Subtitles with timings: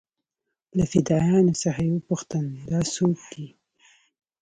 [0.77, 3.47] له فدايانو څخه يې وپوښتل دا سوک دې.